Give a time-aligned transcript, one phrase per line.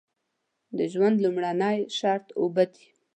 [0.77, 2.85] د ژوند لومړنی شرط اوبه دي.